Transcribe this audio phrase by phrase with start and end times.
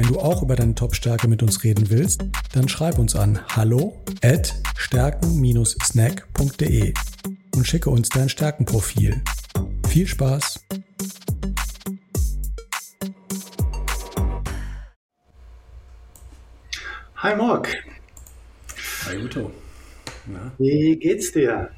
[0.00, 2.24] Wenn du auch über deine Top-Stärke mit uns reden willst,
[2.54, 6.94] dann schreib uns an hallo at stärken-snack.de
[7.54, 9.20] und schicke uns dein Stärkenprofil.
[9.88, 10.64] Viel Spaß!
[17.16, 17.68] Hi Morg.
[19.04, 19.50] Hi Uto.
[20.24, 20.50] Na?
[20.56, 21.68] Wie geht's dir?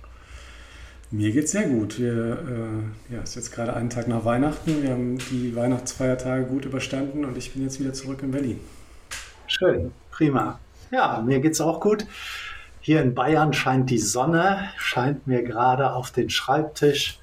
[1.15, 1.98] Mir geht's sehr gut.
[1.98, 4.83] Wir, äh, ja, es ist jetzt gerade einen Tag nach Weihnachten.
[4.83, 8.59] Wir haben die Weihnachtsfeiertage gut überstanden und ich bin jetzt wieder zurück in Berlin.
[9.47, 10.59] Schön, prima.
[10.91, 12.06] Ja, mir geht's auch gut.
[12.80, 17.19] Hier in Bayern scheint die Sonne, scheint mir gerade auf den Schreibtisch.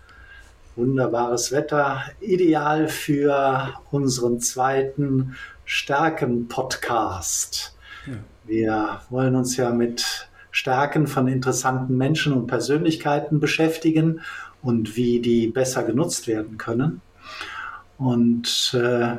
[0.75, 5.35] Wunderbares Wetter, ideal für unseren zweiten
[5.65, 7.75] Stärken-Podcast.
[8.05, 8.13] Ja.
[8.45, 14.21] Wir wollen uns ja mit Stärken von interessanten Menschen und Persönlichkeiten beschäftigen
[14.61, 17.01] und wie die besser genutzt werden können.
[17.97, 19.17] Und äh,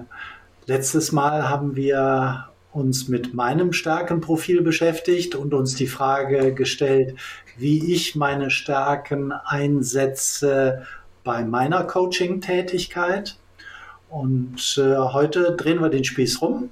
[0.67, 7.17] letztes Mal haben wir uns mit meinem Stärkenprofil beschäftigt und uns die Frage gestellt,
[7.56, 10.87] wie ich meine Stärken einsetze
[11.25, 13.37] bei meiner Coaching-Tätigkeit.
[14.09, 16.70] Und äh, heute drehen wir den Spieß rum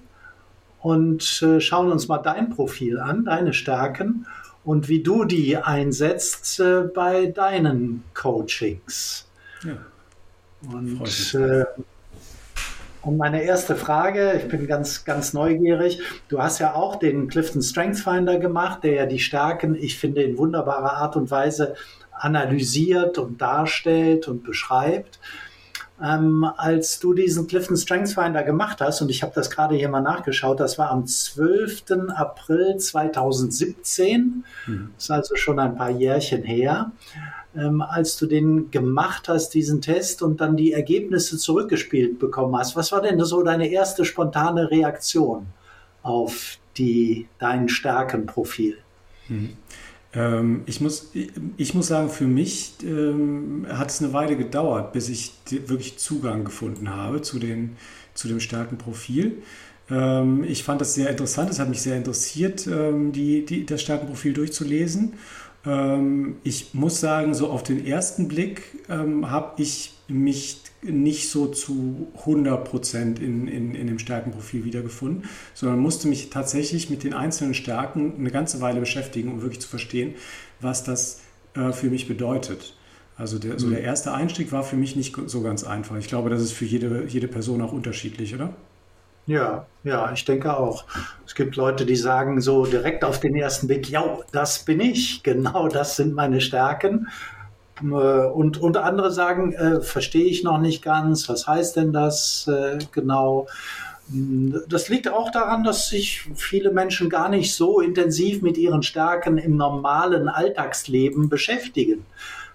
[0.80, 4.26] und äh, schauen uns mal dein Profil an, deine Stärken
[4.68, 9.26] und wie du die einsetzt äh, bei deinen Coachings.
[9.64, 9.78] Ja.
[10.70, 11.64] Und, äh,
[13.00, 16.02] und meine erste Frage, ich bin ganz, ganz neugierig.
[16.28, 20.22] Du hast ja auch den Clifton Strength Finder gemacht, der ja die Stärken, ich finde,
[20.22, 21.74] in wunderbarer Art und Weise
[22.12, 25.18] analysiert und darstellt und beschreibt
[26.02, 29.88] ähm, als du diesen Clifton Strengths Finder gemacht hast, und ich habe das gerade hier
[29.88, 31.84] mal nachgeschaut, das war am 12.
[32.14, 34.90] April 2017, mhm.
[34.94, 36.92] das ist also schon ein paar Jährchen her,
[37.56, 42.76] ähm, als du den gemacht hast, diesen Test, und dann die Ergebnisse zurückgespielt bekommen hast.
[42.76, 45.46] Was war denn so deine erste spontane Reaktion
[46.02, 48.78] auf die, dein Stärkenprofil?
[49.28, 49.56] Mhm.
[50.14, 51.10] Ähm, ich, muss,
[51.56, 55.32] ich muss sagen, für mich ähm, hat es eine Weile gedauert, bis ich
[55.66, 57.76] wirklich Zugang gefunden habe zu, den,
[58.14, 59.42] zu dem starken Profil.
[59.90, 63.82] Ähm, ich fand das sehr interessant, es hat mich sehr interessiert, ähm, die, die, das
[63.82, 65.14] starke Profil durchzulesen.
[65.66, 71.46] Ähm, ich muss sagen, so auf den ersten Blick ähm, habe ich mich nicht so
[71.48, 77.12] zu 100 Prozent in, in, in dem Stärkenprofil wiedergefunden, sondern musste mich tatsächlich mit den
[77.12, 80.14] einzelnen Stärken eine ganze Weile beschäftigen, um wirklich zu verstehen,
[80.60, 81.20] was das
[81.54, 82.74] äh, für mich bedeutet.
[83.16, 83.84] Also der, so der mhm.
[83.84, 85.96] erste Einstieg war für mich nicht so ganz einfach.
[85.96, 88.54] Ich glaube, das ist für jede, jede Person auch unterschiedlich, oder?
[89.26, 90.86] Ja, ja, ich denke auch.
[91.26, 95.22] Es gibt Leute, die sagen so direkt auf den ersten Blick, ja, das bin ich,
[95.22, 97.08] genau das sind meine Stärken.
[97.82, 102.48] Äh, und, und andere sagen, äh, verstehe ich noch nicht ganz, was heißt denn das
[102.48, 103.46] äh, genau?
[104.10, 109.36] Das liegt auch daran, dass sich viele Menschen gar nicht so intensiv mit ihren Stärken
[109.36, 112.06] im normalen Alltagsleben beschäftigen.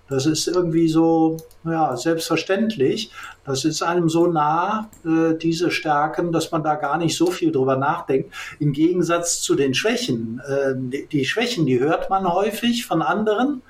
[0.10, 3.12] Das ist irgendwie so, ja, selbstverständlich.
[3.46, 7.52] Das ist einem so nah, äh, diese Stärken, dass man da gar nicht so viel
[7.52, 8.34] drüber nachdenkt.
[8.60, 10.42] Im Gegensatz zu den Schwächen.
[10.48, 13.62] Äh, die, die Schwächen, die hört man häufig von anderen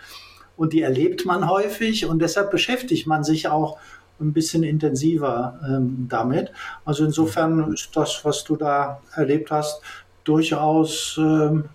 [0.58, 3.78] und die erlebt man häufig und deshalb beschäftigt man sich auch
[4.20, 6.52] ein bisschen intensiver ähm, damit.
[6.86, 9.82] Also insofern ist das, was du da erlebt hast,
[10.24, 11.66] durchaus ähm,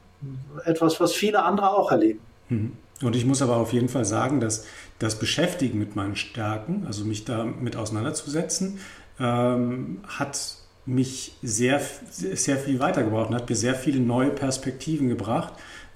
[0.64, 2.20] etwas, was viele andere auch erleben.
[2.48, 2.72] Mhm.
[3.02, 4.64] Und ich muss aber auf jeden Fall sagen, dass
[4.98, 8.80] das Beschäftigen mit meinen Stärken, also mich damit auseinanderzusetzen,
[9.20, 11.80] ähm, hat mich sehr,
[12.10, 15.52] sehr viel weitergebracht und hat mir sehr viele neue Perspektiven gebracht,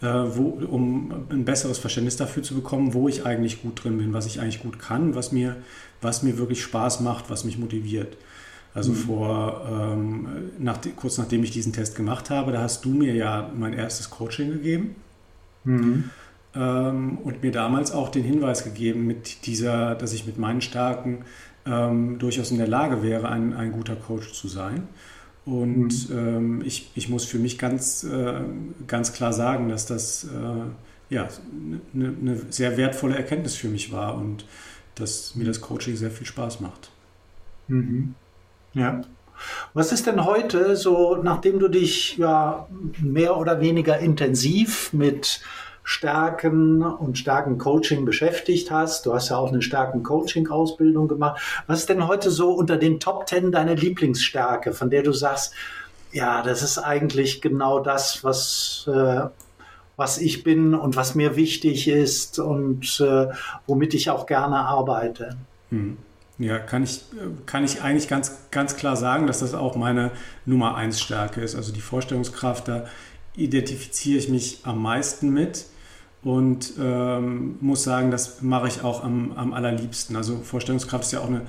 [0.08, 4.26] wo, um ein besseres Verständnis dafür zu bekommen, wo ich eigentlich gut drin bin, was
[4.26, 5.56] ich eigentlich gut kann, was mir,
[6.00, 8.16] was mir wirklich Spaß macht, was mich motiviert.
[8.74, 8.96] Also mhm.
[8.96, 10.28] vor ähm,
[10.58, 14.10] nach, kurz nachdem ich diesen Test gemacht habe, da hast du mir ja mein erstes
[14.10, 14.96] Coaching gegeben.
[15.64, 16.10] Mhm.
[16.54, 21.24] Ähm, und mir damals auch den Hinweis gegeben, mit dieser, dass ich mit meinen Stärken
[21.64, 24.88] ähm, durchaus in der Lage wäre, ein, ein guter Coach zu sein.
[25.44, 26.18] Und mhm.
[26.18, 28.40] ähm, ich, ich muss für mich ganz, äh,
[28.86, 31.28] ganz klar sagen, dass das äh, ja,
[31.94, 34.46] eine ne sehr wertvolle Erkenntnis für mich war und
[34.94, 36.90] dass mir das Coaching sehr viel Spaß macht.
[37.68, 38.14] Mhm.
[38.74, 39.02] Ja.
[39.74, 42.68] Was ist denn heute so, nachdem du dich ja
[43.00, 45.40] mehr oder weniger intensiv mit
[45.84, 49.06] Stärken und Stärken-Coaching beschäftigt hast.
[49.06, 51.40] Du hast ja auch eine Stärken-Coaching-Ausbildung gemacht.
[51.66, 55.54] Was ist denn heute so unter den Top Ten deine Lieblingsstärke, von der du sagst,
[56.12, 59.22] ja, das ist eigentlich genau das, was, äh,
[59.96, 63.28] was ich bin und was mir wichtig ist und äh,
[63.66, 65.36] womit ich auch gerne arbeite.
[65.70, 65.96] Hm.
[66.38, 67.02] Ja, kann ich,
[67.46, 70.10] kann ich eigentlich ganz, ganz klar sagen, dass das auch meine
[70.44, 71.54] Nummer eins Stärke ist.
[71.54, 72.86] Also die Vorstellungskraft, da
[73.36, 75.66] identifiziere ich mich am meisten mit
[76.24, 80.14] und ähm, muss sagen, das mache ich auch am, am allerliebsten.
[80.16, 81.42] Also Vorstellungskraft ist ja auch eine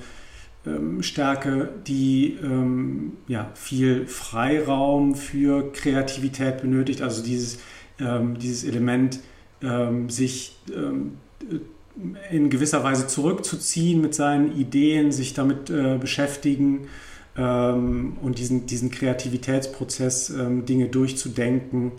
[0.66, 7.02] ähm, Stärke, die ähm, ja, viel Freiraum für Kreativität benötigt.
[7.02, 7.58] Also dieses,
[8.00, 9.20] ähm, dieses Element,
[9.62, 11.18] ähm, sich ähm,
[12.32, 16.88] in gewisser Weise zurückzuziehen mit seinen Ideen, sich damit äh, beschäftigen
[17.36, 20.32] und diesen, diesen Kreativitätsprozess,
[20.68, 21.90] Dinge durchzudenken.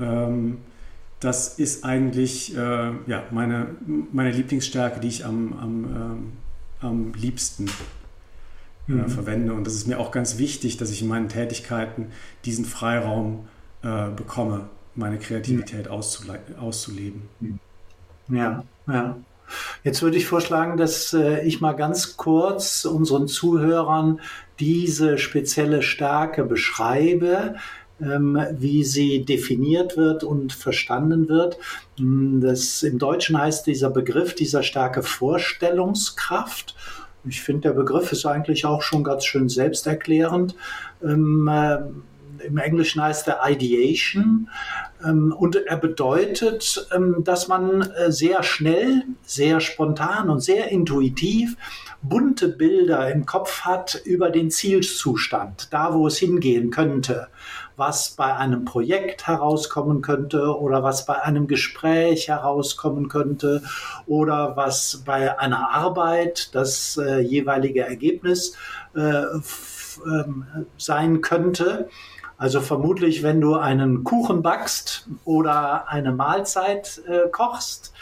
[0.00, 0.58] Ähm,
[1.22, 3.76] das ist eigentlich äh, ja, meine,
[4.12, 6.32] meine Lieblingsstärke, die ich am, am, ähm,
[6.80, 7.68] am liebsten
[8.88, 9.08] äh, mhm.
[9.08, 9.52] verwende.
[9.52, 12.08] Und das ist mir auch ganz wichtig, dass ich in meinen Tätigkeiten
[12.44, 13.46] diesen Freiraum
[13.82, 15.92] äh, bekomme, meine Kreativität mhm.
[16.58, 17.28] auszuleben.
[18.28, 19.16] Ja, ja.
[19.84, 24.20] Jetzt würde ich vorschlagen, dass äh, ich mal ganz kurz unseren Zuhörern
[24.58, 27.56] diese spezielle Stärke beschreibe,
[28.58, 31.58] wie sie definiert wird und verstanden wird.
[31.98, 36.74] Hm, das, Im Deutschen heißt dieser Begriff dieser Stärke Vorstellungskraft.
[37.24, 40.56] Ich finde, der Begriff ist eigentlich auch schon ganz schön selbsterklärend.
[41.02, 41.78] Ähm, äh,
[42.44, 44.48] Im Englischen heißt er Ideation.
[45.04, 51.56] Ähm, und er bedeutet, ähm, dass man äh, sehr schnell, sehr spontan und sehr intuitiv
[52.02, 57.28] bunte Bilder im Kopf hat über den Zielzustand, da wo es hingehen könnte,
[57.76, 63.62] was bei einem Projekt herauskommen könnte oder was bei einem Gespräch herauskommen könnte
[64.06, 68.56] oder was bei einer Arbeit das äh, jeweilige Ergebnis
[68.94, 69.22] äh,
[70.06, 71.88] ähm, sein könnte.
[72.36, 77.92] Also vermutlich, wenn du einen Kuchen backst oder eine Mahlzeit äh, kochst,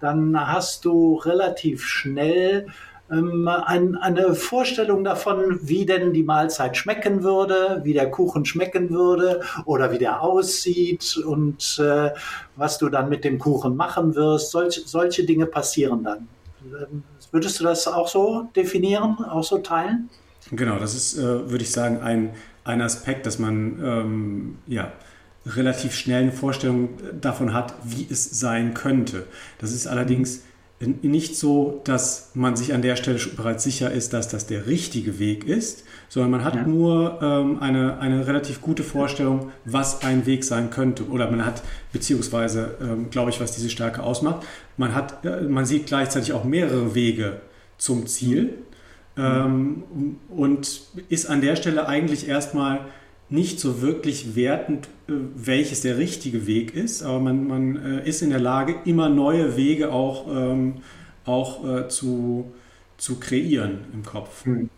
[0.00, 2.66] dann hast du relativ schnell
[3.10, 8.90] ähm, ein, eine Vorstellung davon, wie denn die Mahlzeit schmecken würde, wie der Kuchen schmecken
[8.90, 12.10] würde oder wie der aussieht und äh,
[12.56, 14.50] was du dann mit dem Kuchen machen wirst.
[14.50, 16.28] Solch, solche Dinge passieren dann.
[16.64, 20.08] Ähm, würdest du das auch so definieren, auch so teilen?
[20.50, 22.34] Genau, das ist, äh, würde ich sagen, ein
[22.64, 24.92] ein Aspekt, dass man ähm, ja,
[25.46, 26.88] relativ schnell eine Vorstellung
[27.20, 29.26] davon hat, wie es sein könnte.
[29.58, 30.42] Das ist allerdings
[30.80, 35.18] nicht so, dass man sich an der Stelle bereits sicher ist, dass das der richtige
[35.18, 36.62] Weg ist, sondern man hat ja.
[36.62, 41.08] nur ähm, eine, eine relativ gute Vorstellung, was ein Weg sein könnte.
[41.08, 41.62] Oder man hat,
[41.92, 44.44] beziehungsweise, ähm, glaube ich, was diese Stärke ausmacht,
[44.76, 47.40] man, hat, äh, man sieht gleichzeitig auch mehrere Wege
[47.78, 48.58] zum Ziel
[49.16, 49.84] ähm,
[50.28, 52.80] und ist an der Stelle eigentlich erstmal
[53.28, 58.22] nicht so wirklich wertend, äh, welches der richtige Weg ist, aber man, man äh, ist
[58.22, 60.74] in der Lage, immer neue Wege auch, ähm,
[61.24, 62.52] auch äh, zu,
[62.96, 64.44] zu kreieren im Kopf.
[64.44, 64.68] Hm.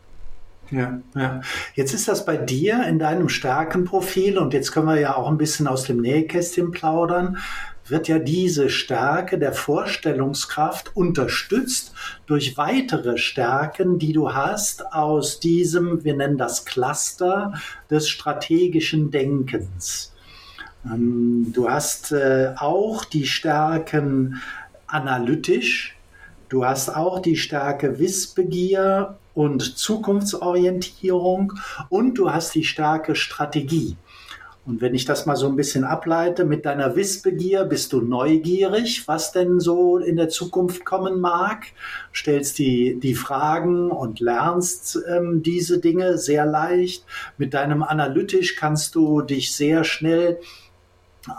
[0.71, 1.41] Ja, ja.
[1.75, 5.39] Jetzt ist das bei dir in deinem Stärkenprofil und jetzt können wir ja auch ein
[5.39, 7.39] bisschen aus dem Nähkästchen plaudern
[7.91, 11.93] wird ja diese Stärke der Vorstellungskraft unterstützt
[12.27, 17.55] durch weitere Stärken, die du hast aus diesem, wir nennen das Cluster
[17.91, 20.13] des strategischen Denkens.
[20.85, 24.41] Ähm, du hast äh, auch die Stärken
[24.87, 25.97] analytisch,
[26.49, 31.53] du hast auch die Stärke Wissbegier und Zukunftsorientierung
[31.91, 33.97] und du hast die Stärke Strategie.
[34.67, 39.07] Und wenn ich das mal so ein bisschen ableite, mit deiner Wissbegier bist du neugierig,
[39.07, 41.67] was denn so in der Zukunft kommen mag,
[42.13, 47.05] stellst die, die Fragen und lernst ähm, diese Dinge sehr leicht.
[47.39, 50.41] Mit deinem Analytisch kannst du dich sehr schnell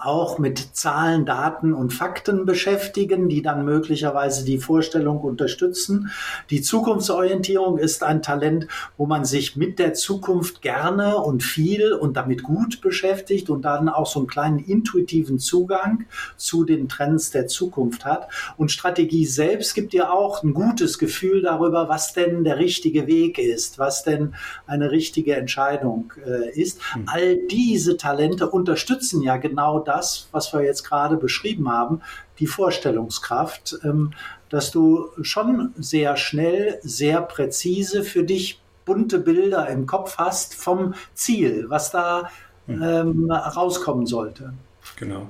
[0.03, 6.11] auch mit Zahlen, Daten und Fakten beschäftigen, die dann möglicherweise die Vorstellung unterstützen.
[6.49, 8.67] Die Zukunftsorientierung ist ein Talent,
[8.97, 13.89] wo man sich mit der Zukunft gerne und viel und damit gut beschäftigt und dann
[13.89, 18.27] auch so einen kleinen intuitiven Zugang zu den Trends der Zukunft hat.
[18.57, 23.37] Und Strategie selbst gibt dir auch ein gutes Gefühl darüber, was denn der richtige Weg
[23.37, 26.79] ist, was denn eine richtige Entscheidung äh, ist.
[26.95, 27.03] Mhm.
[27.07, 32.01] All diese Talente unterstützen ja genau genau das, was wir jetzt gerade beschrieben haben,
[32.39, 34.11] die Vorstellungskraft, ähm,
[34.49, 40.93] dass du schon sehr schnell, sehr präzise für dich bunte Bilder im Kopf hast vom
[41.13, 42.29] Ziel, was da
[42.67, 42.81] hm.
[42.81, 44.53] ähm, rauskommen sollte.
[44.95, 45.27] Genau.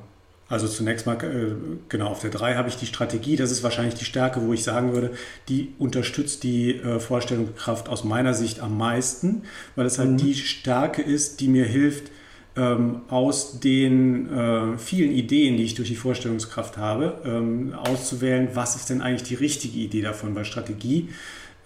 [0.49, 1.55] Also zunächst mal, äh,
[1.89, 3.35] genau, auf der 3 habe ich die Strategie.
[3.35, 5.11] Das ist wahrscheinlich die Stärke, wo ich sagen würde,
[5.49, 9.41] die unterstützt die äh, Vorstellungskraft aus meiner Sicht am meisten,
[9.75, 10.17] weil es halt mhm.
[10.17, 12.11] die Stärke ist, die mir hilft,
[12.57, 18.75] ähm, aus den äh, vielen Ideen, die ich durch die Vorstellungskraft habe, ähm, auszuwählen, was
[18.75, 21.09] ist denn eigentlich die richtige Idee davon, weil Strategie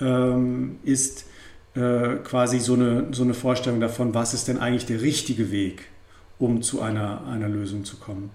[0.02, 1.26] ähm, ist
[1.76, 5.88] äh, quasi so eine, so eine Vorstellung davon, was ist denn eigentlich der richtige Weg,
[6.38, 8.30] um zu einer, einer Lösung zu kommen.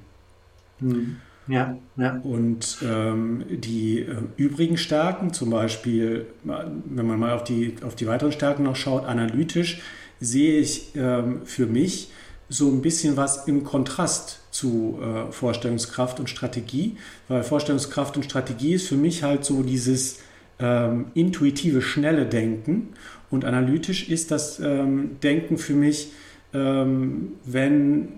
[0.80, 1.16] Mhm.
[1.48, 2.18] Ja, ja.
[2.24, 8.06] Und ähm, die äh, übrigen Stärken, zum Beispiel, wenn man mal auf die, auf die
[8.06, 9.80] weiteren Stärken noch schaut, analytisch,
[10.18, 12.10] sehe ich ähm, für mich
[12.48, 16.96] so ein bisschen was im Kontrast zu äh, Vorstellungskraft und Strategie,
[17.28, 20.20] weil Vorstellungskraft und Strategie ist für mich halt so dieses
[20.58, 22.90] ähm, intuitive, schnelle Denken.
[23.30, 26.12] Und analytisch ist das ähm, Denken für mich,
[26.54, 28.08] ähm, wenn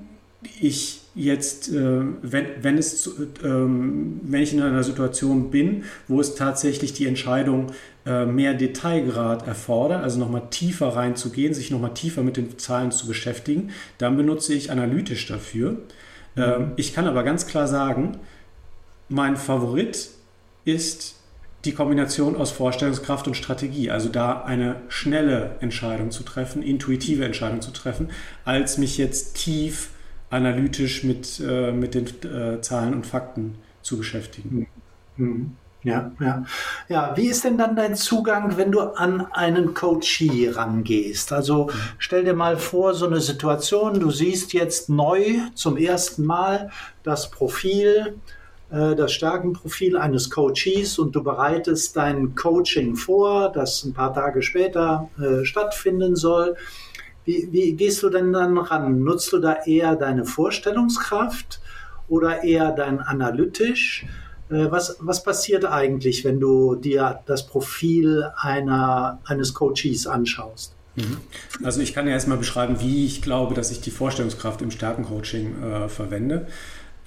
[0.60, 3.10] ich jetzt, äh, wenn, wenn, es,
[3.42, 7.72] ähm, wenn ich in einer Situation bin, wo es tatsächlich die Entscheidung
[8.08, 13.06] äh, mehr Detailgrad erfordert, also nochmal tiefer reinzugehen, sich nochmal tiefer mit den Zahlen zu
[13.06, 15.72] beschäftigen, dann benutze ich analytisch dafür.
[16.34, 16.42] Mhm.
[16.42, 18.16] Ähm, ich kann aber ganz klar sagen,
[19.10, 20.08] mein Favorit
[20.64, 21.16] ist
[21.66, 27.60] die Kombination aus Vorstellungskraft und Strategie, also da eine schnelle Entscheidung zu treffen, intuitive Entscheidung
[27.60, 28.08] zu treffen,
[28.46, 29.90] als mich jetzt tief
[30.30, 34.66] analytisch mit, äh, mit den äh, Zahlen und Fakten zu beschäftigen.
[35.18, 35.56] Mhm.
[35.84, 36.44] Ja, ja.
[36.88, 41.32] Ja, wie ist denn dann dein Zugang, wenn du an einen Coachee rangehst?
[41.32, 46.70] Also stell dir mal vor, so eine Situation, du siehst jetzt neu zum ersten Mal
[47.04, 48.18] das Profil,
[48.72, 54.42] äh, das Stärkenprofil eines Coaches und du bereitest dein Coaching vor, das ein paar Tage
[54.42, 56.56] später äh, stattfinden soll.
[57.24, 59.04] Wie, wie gehst du denn dann ran?
[59.04, 61.60] Nutzt du da eher deine Vorstellungskraft
[62.08, 64.06] oder eher dein analytisch?
[64.50, 70.74] Äh, was, was passiert eigentlich, wenn du dir das Profil einer, eines Coaches anschaust?
[70.96, 71.18] Mhm.
[71.62, 75.62] Also ich kann ja erstmal beschreiben, wie ich glaube, dass ich die Vorstellungskraft im Stärkencoaching
[75.62, 76.46] äh, verwende.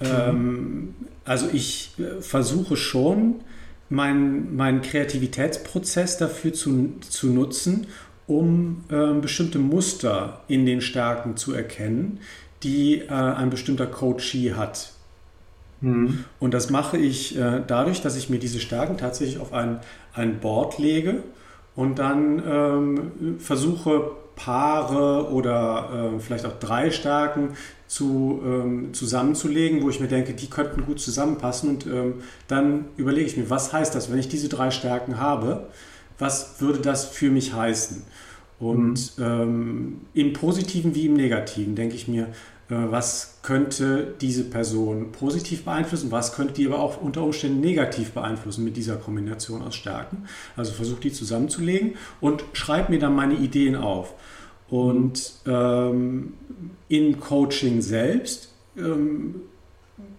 [0.00, 0.06] Mhm.
[0.06, 0.94] Ähm,
[1.24, 3.40] also ich äh, versuche schon,
[3.88, 7.86] meinen mein Kreativitätsprozess dafür zu, zu nutzen,
[8.26, 12.20] um äh, bestimmte Muster in den Stärken zu erkennen,
[12.62, 14.92] die äh, ein bestimmter Coachee hat.
[15.82, 16.24] Mhm.
[16.40, 19.80] Und das mache ich äh, dadurch, dass ich mir diese Stärken tatsächlich auf ein,
[20.14, 21.22] ein Board lege
[21.76, 27.50] und dann ähm, versuche, Paare oder äh, vielleicht auch drei Stärken
[27.86, 31.68] zu, ähm, zusammenzulegen, wo ich mir denke, die könnten gut zusammenpassen.
[31.68, 32.14] Und ähm,
[32.48, 35.68] dann überlege ich mir, was heißt das, wenn ich diese drei Stärken habe?
[36.22, 38.02] was würde das für mich heißen?
[38.58, 39.24] Und mhm.
[39.24, 42.28] ähm, im Positiven wie im Negativen denke ich mir,
[42.74, 48.64] was könnte diese Person positiv beeinflussen, was könnte die aber auch unter Umständen negativ beeinflussen
[48.64, 50.24] mit dieser Kombination aus Stärken.
[50.56, 54.14] Also versuche die zusammenzulegen und schreibe mir dann meine Ideen auf.
[54.68, 56.34] Und ähm,
[56.88, 59.42] im Coaching selbst ähm,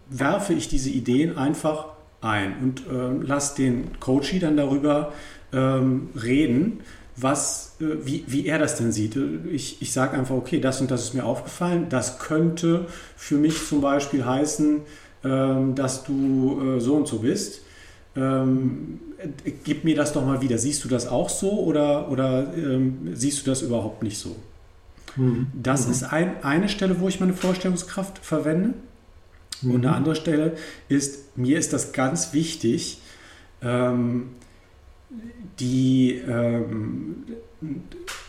[0.10, 1.88] werfe ich diese Ideen einfach
[2.22, 5.12] ein und ähm, lasse den Coachie dann darüber
[5.52, 6.82] ähm, reden,
[7.16, 9.18] was, äh, wie, wie er das denn sieht.
[9.52, 11.88] Ich, ich sage einfach, okay, das und das ist mir aufgefallen.
[11.90, 14.82] Das könnte für mich zum Beispiel heißen,
[15.24, 17.62] ähm, dass du äh, so und so bist.
[18.16, 19.00] Ähm,
[19.64, 20.58] gib mir das doch mal wieder.
[20.58, 24.36] Siehst du das auch so oder, oder ähm, siehst du das überhaupt nicht so?
[25.16, 25.48] Mhm.
[25.54, 25.92] Das mhm.
[25.92, 28.74] ist ein, eine Stelle, wo ich meine Vorstellungskraft verwende.
[29.62, 29.72] Mhm.
[29.72, 30.58] Und eine andere Stelle
[30.90, 33.00] ist, mir ist das ganz wichtig,
[35.60, 37.24] die ähm,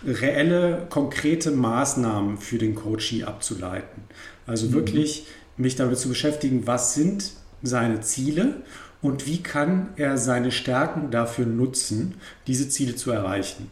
[0.05, 4.03] reelle, konkrete Maßnahmen für den Coachee abzuleiten.
[4.47, 4.73] Also mhm.
[4.75, 5.27] wirklich
[5.57, 8.63] mich damit zu beschäftigen, was sind seine Ziele
[9.01, 12.15] und wie kann er seine Stärken dafür nutzen,
[12.47, 13.71] diese Ziele zu erreichen.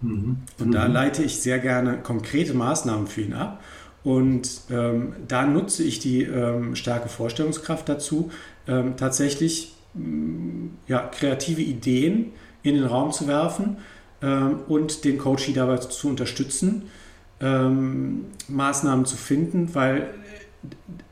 [0.00, 0.38] Mhm.
[0.58, 0.94] Und da mhm.
[0.94, 3.62] leite ich sehr gerne konkrete Maßnahmen für ihn ab.
[4.02, 8.30] Und ähm, da nutze ich die ähm, starke Vorstellungskraft dazu,
[8.68, 12.32] ähm, tatsächlich mm, ja, kreative Ideen
[12.64, 13.76] in den Raum zu werfen
[14.20, 16.90] ähm, und den Coach dabei zu unterstützen,
[17.40, 20.12] ähm, Maßnahmen zu finden, weil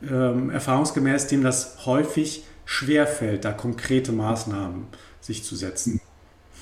[0.03, 4.87] ähm, erfahrungsgemäß dem das häufig schwerfällt, da konkrete Maßnahmen
[5.21, 6.01] sich zu setzen.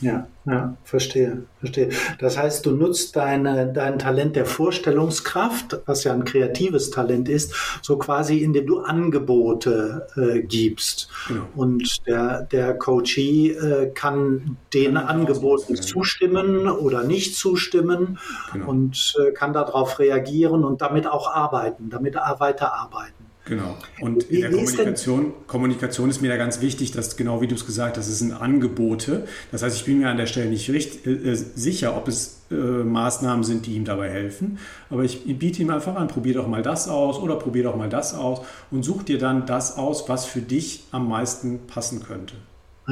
[0.00, 1.90] Ja, ja, verstehe, verstehe.
[2.19, 7.54] Das heißt, du nutzt deine, dein Talent der Vorstellungskraft, was ja ein kreatives Talent ist,
[7.83, 11.11] so quasi, indem du Angebote äh, gibst.
[11.28, 11.42] Genau.
[11.54, 18.19] Und der, der Coachee äh, kann den kann Angeboten zustimmen oder nicht zustimmen
[18.52, 18.71] genau.
[18.71, 23.19] und äh, kann darauf reagieren und damit auch arbeiten, damit weiterarbeiten.
[23.50, 23.76] Genau.
[24.00, 27.66] Und in der Kommunikation, Kommunikation ist mir da ganz wichtig, dass genau wie du es
[27.66, 29.26] gesagt hast, es sind Angebote.
[29.50, 32.54] Das heißt, ich bin mir an der Stelle nicht richtig, äh, sicher, ob es äh,
[32.54, 34.59] Maßnahmen sind, die ihm dabei helfen.
[34.88, 37.88] Aber ich biete ihm einfach an, probier doch mal das aus oder probier doch mal
[37.88, 42.37] das aus und such dir dann das aus, was für dich am meisten passen könnte.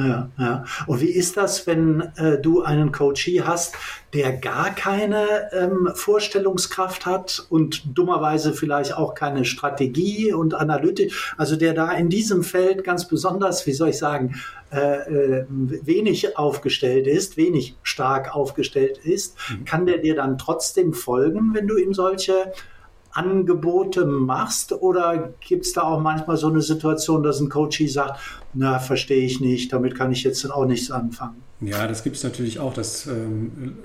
[0.07, 0.65] Ja, ja.
[0.87, 3.75] Und wie ist das, wenn äh, du einen Coachie hast,
[4.13, 11.55] der gar keine ähm, Vorstellungskraft hat und dummerweise vielleicht auch keine Strategie und Analytik, also
[11.55, 14.35] der da in diesem Feld ganz besonders, wie soll ich sagen,
[14.71, 19.65] äh, äh, wenig aufgestellt ist, wenig stark aufgestellt ist, mhm.
[19.65, 22.53] kann der dir dann trotzdem folgen, wenn du ihm solche
[23.11, 28.19] Angebote machst oder gibt es da auch manchmal so eine Situation, dass ein Coachie sagt,
[28.53, 31.41] na, verstehe ich nicht, damit kann ich jetzt auch nichts anfangen?
[31.61, 33.77] Ja, das gibt es natürlich auch, dass ähm,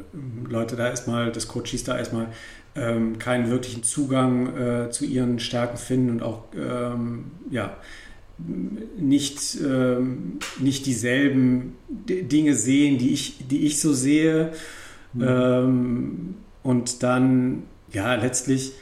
[0.49, 2.29] Leute da erstmal, dass Coaches da erstmal
[2.77, 7.77] ähm, keinen wirklichen Zugang äh, zu ihren Stärken finden und auch ähm, ja,
[8.97, 14.53] nicht, ähm, nicht dieselben Dinge sehen, die ich, die ich so sehe.
[15.17, 16.35] Mhm.
[16.65, 17.63] und dann,
[17.93, 18.73] ja, letztlich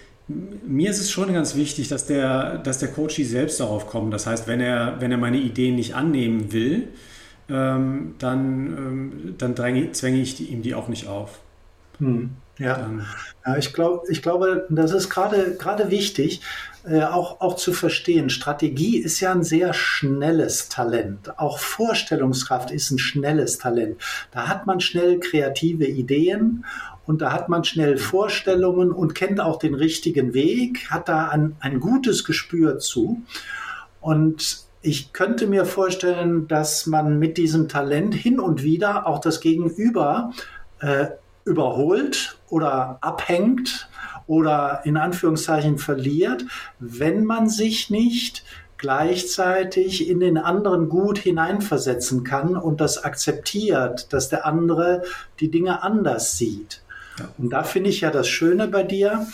[0.66, 4.12] mir ist es schon ganz wichtig, dass der, dass der Coach selbst darauf kommt.
[4.12, 6.88] Das heißt, wenn er, wenn er meine Ideen nicht annehmen will,
[7.48, 11.40] ähm, dann, ähm, dann dränge, zwänge ich die, ihm die auch nicht auf.
[11.98, 12.90] Hm, ja.
[13.46, 16.42] ja, ich, glaub, ich glaube, das ist gerade gerade wichtig,
[16.84, 18.28] äh, auch, auch zu verstehen.
[18.28, 21.38] Strategie ist ja ein sehr schnelles Talent.
[21.38, 24.00] Auch Vorstellungskraft ist ein schnelles Talent.
[24.32, 26.64] Da hat man schnell kreative Ideen
[27.06, 31.56] und da hat man schnell Vorstellungen und kennt auch den richtigen Weg, hat da ein,
[31.60, 33.22] ein gutes Gespür zu.
[34.00, 39.40] Und ich könnte mir vorstellen, dass man mit diesem Talent hin und wieder auch das
[39.40, 40.32] Gegenüber
[40.80, 41.06] äh,
[41.44, 43.88] überholt oder abhängt
[44.26, 46.44] oder in Anführungszeichen verliert,
[46.78, 48.44] wenn man sich nicht
[48.78, 55.02] gleichzeitig in den anderen gut hineinversetzen kann und das akzeptiert, dass der andere
[55.38, 56.82] die Dinge anders sieht.
[57.38, 59.26] Und da finde ich ja das Schöne bei dir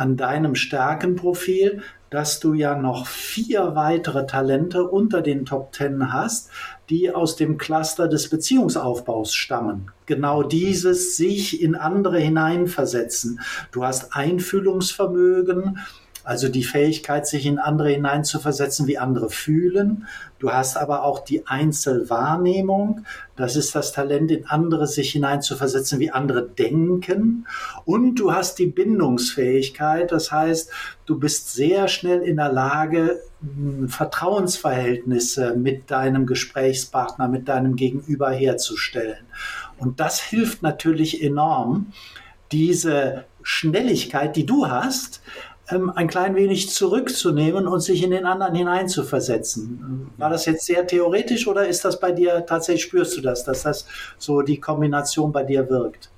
[0.00, 6.50] an deinem Stärkenprofil, dass du ja noch vier weitere Talente unter den Top Ten hast,
[6.88, 9.92] die aus dem Cluster des Beziehungsaufbaus stammen.
[10.06, 13.40] Genau dieses sich in andere hineinversetzen.
[13.72, 15.78] Du hast Einfühlungsvermögen,
[16.24, 20.06] also die Fähigkeit, sich in andere hineinzuversetzen, wie andere fühlen.
[20.38, 23.04] Du hast aber auch die Einzelwahrnehmung.
[23.36, 27.46] Das ist das Talent, in andere sich hineinzuversetzen, wie andere denken.
[27.84, 30.12] Und du hast die Bindungsfähigkeit.
[30.12, 30.70] Das heißt,
[31.06, 38.30] du bist sehr schnell in der Lage, hm, Vertrauensverhältnisse mit deinem Gesprächspartner, mit deinem Gegenüber
[38.30, 39.26] herzustellen.
[39.78, 41.92] Und das hilft natürlich enorm,
[42.52, 45.22] diese Schnelligkeit, die du hast,
[45.70, 50.10] ähm, ein klein wenig zurückzunehmen und sich in den anderen hineinzuversetzen.
[50.16, 53.62] War das jetzt sehr theoretisch oder ist das bei dir tatsächlich, spürst du das, dass
[53.62, 53.86] das
[54.18, 56.10] so die Kombination bei dir wirkt?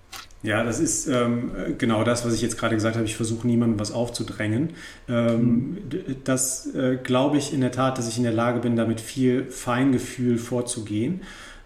[0.42, 3.06] Ja, das ist ähm, genau das, was ich jetzt gerade gesagt habe.
[3.06, 4.70] Ich versuche niemandem was aufzudrängen.
[5.08, 5.78] Ähm.
[6.24, 9.44] Das äh, glaube ich in der Tat, dass ich in der Lage bin, damit viel
[9.50, 11.22] Feingefühl vorzugehen,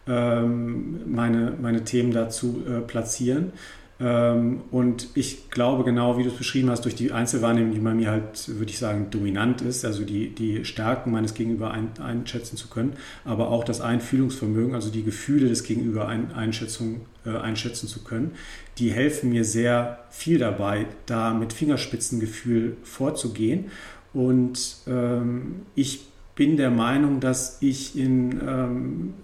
[0.07, 3.53] ähm, meine, meine Themen dazu äh, platzieren.
[3.99, 7.95] Ähm, und ich glaube genau, wie du es beschrieben hast, durch die Einzelwahrnehmung, die bei
[7.95, 12.57] mir halt, würde ich sagen, dominant ist, also die, die Stärken meines Gegenüber ein, einschätzen
[12.57, 12.93] zu können,
[13.25, 18.33] aber auch das Einfühlungsvermögen, also die Gefühle des Gegenüber ein, Einschätzung, äh, einschätzen zu können,
[18.79, 23.71] die helfen mir sehr viel dabei, da mit Fingerspitzengefühl vorzugehen.
[24.13, 29.15] Und ähm, ich bin der Meinung, dass ich in ähm,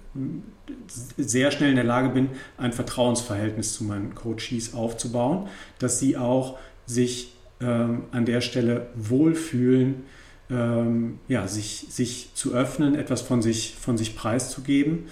[0.96, 5.48] sehr schnell in der Lage bin, ein Vertrauensverhältnis zu meinen Coaches aufzubauen,
[5.78, 10.04] dass sie auch sich ähm, an der Stelle wohlfühlen,
[10.50, 15.06] ähm, ja, sich, sich zu öffnen, etwas von sich, von sich preiszugeben,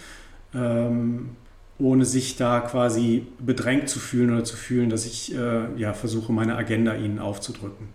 [0.54, 1.30] ähm,
[1.78, 6.32] ohne sich da quasi bedrängt zu fühlen oder zu fühlen, dass ich äh, ja, versuche,
[6.32, 7.88] meine Agenda ihnen aufzudrücken.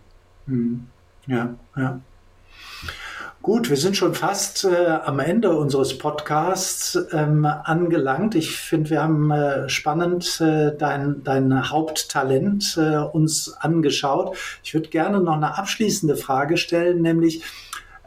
[0.48, 0.88] Hm.
[1.28, 2.02] Ja, ja.
[3.46, 8.34] Gut, wir sind schon fast äh, am Ende unseres Podcasts ähm, angelangt.
[8.34, 14.36] Ich finde, wir haben äh, spannend äh, dein, dein Haupttalent äh, uns angeschaut.
[14.64, 17.44] Ich würde gerne noch eine abschließende Frage stellen, nämlich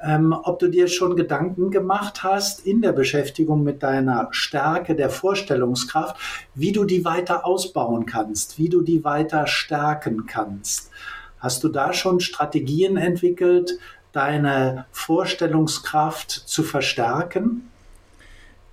[0.02, 5.08] ähm, ob du dir schon Gedanken gemacht hast in der Beschäftigung mit deiner Stärke der
[5.08, 6.16] Vorstellungskraft,
[6.56, 10.90] wie du die weiter ausbauen kannst, wie du die weiter stärken kannst.
[11.38, 13.78] Hast du da schon Strategien entwickelt,
[14.18, 17.70] deine Vorstellungskraft zu verstärken?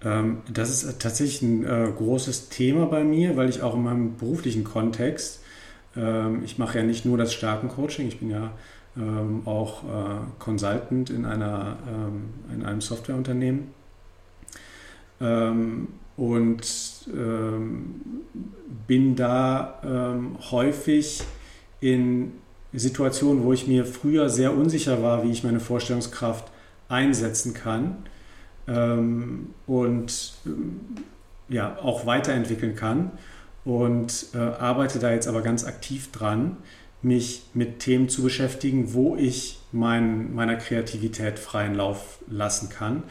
[0.03, 4.17] Ähm, das ist tatsächlich ein äh, großes Thema bei mir, weil ich auch in meinem
[4.17, 5.43] beruflichen Kontext,
[5.95, 8.53] ähm, ich mache ja nicht nur das Stärkencoaching, ich bin ja
[8.97, 11.77] ähm, auch äh, Consultant in, einer,
[12.51, 13.73] in einem Softwareunternehmen.
[16.17, 16.61] Und
[18.87, 19.79] bin da
[20.51, 21.23] häufig
[21.79, 22.33] in
[22.75, 26.51] Situationen, wo ich mir früher sehr unsicher war, wie ich meine Vorstellungskraft
[26.89, 27.97] einsetzen kann
[28.67, 30.79] ähm, und ähm,
[31.49, 33.11] ja, auch weiterentwickeln kann.
[33.63, 36.57] Und äh, arbeite da jetzt aber ganz aktiv dran,
[37.01, 43.03] mich mit Themen zu beschäftigen, wo ich mein, meiner Kreativität freien Lauf lassen kann.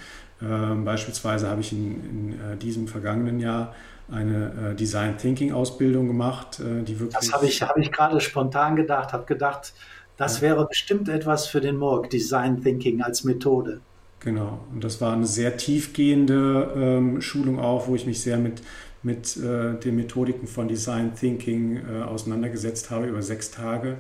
[0.43, 3.75] Ähm, beispielsweise habe ich in, in äh, diesem vergangenen Jahr
[4.11, 7.19] eine äh, Design Thinking Ausbildung gemacht, äh, die wirklich.
[7.19, 9.73] Das habe ich, hab ich gerade spontan gedacht, habe gedacht,
[10.17, 10.43] das ja.
[10.43, 13.81] wäre bestimmt etwas für den Morg, Design Thinking als Methode.
[14.21, 18.63] Genau, und das war eine sehr tiefgehende ähm, Schulung auch, wo ich mich sehr mit,
[19.03, 23.97] mit äh, den Methodiken von Design Thinking äh, auseinandergesetzt habe über sechs Tage.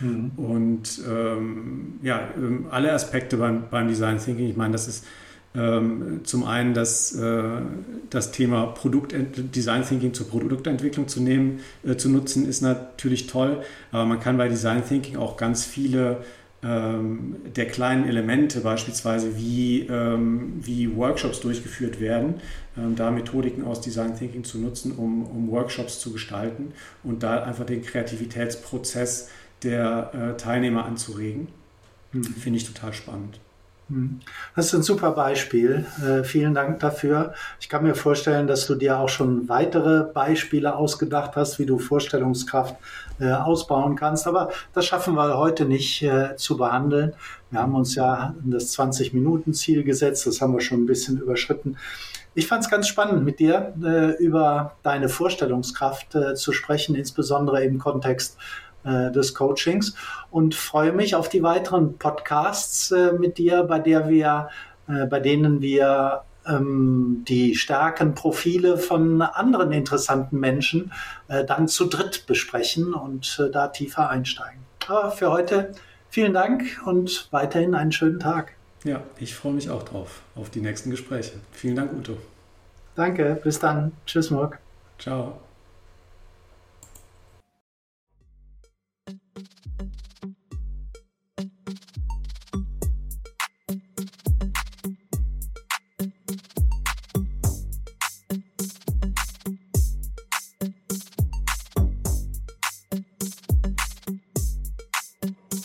[0.00, 0.32] Mhm.
[0.36, 5.04] Und ähm, ja, ähm, alle Aspekte beim, beim Design Thinking, ich meine, das ist
[6.24, 7.42] zum einen das, äh,
[8.10, 13.62] das Thema Produkt Design Thinking zur Produktentwicklung zu nehmen, äh, zu nutzen, ist natürlich toll,
[13.92, 16.24] aber man kann bei Design Thinking auch ganz viele
[16.64, 22.40] ähm, der kleinen Elemente, beispielsweise wie, ähm, wie Workshops durchgeführt werden,
[22.76, 27.42] ähm, da Methodiken aus Design Thinking zu nutzen, um, um Workshops zu gestalten und da
[27.42, 29.28] einfach den Kreativitätsprozess
[29.62, 31.48] der äh, Teilnehmer anzuregen.
[32.12, 32.24] Mhm.
[32.24, 33.38] Finde ich total spannend.
[33.90, 34.20] Hm.
[34.56, 35.84] Das ist ein super Beispiel.
[36.02, 37.34] Äh, vielen Dank dafür.
[37.60, 41.78] Ich kann mir vorstellen, dass du dir auch schon weitere Beispiele ausgedacht hast, wie du
[41.78, 42.76] Vorstellungskraft
[43.20, 44.26] äh, ausbauen kannst.
[44.26, 47.12] Aber das schaffen wir heute nicht äh, zu behandeln.
[47.50, 50.26] Wir haben uns ja das 20-Minuten-Ziel gesetzt.
[50.26, 51.76] Das haben wir schon ein bisschen überschritten.
[52.36, 57.62] Ich fand es ganz spannend, mit dir äh, über deine Vorstellungskraft äh, zu sprechen, insbesondere
[57.62, 58.38] im Kontext
[58.84, 59.94] äh, des Coachings
[60.30, 64.48] und freue mich auf die weiteren Podcasts äh, mit dir, bei der wir,
[64.88, 70.92] äh, bei denen wir ähm, die starken Profile von anderen interessanten Menschen
[71.28, 74.60] äh, dann zu dritt besprechen und äh, da tiefer einsteigen.
[74.86, 75.72] Aber für heute
[76.10, 78.54] vielen Dank und weiterhin einen schönen Tag.
[78.84, 81.32] Ja, ich freue mich auch drauf, auf die nächsten Gespräche.
[81.52, 82.18] Vielen Dank, Uto.
[82.94, 83.92] Danke, bis dann.
[84.06, 84.58] Tschüss, Morg.
[84.98, 85.40] Ciao.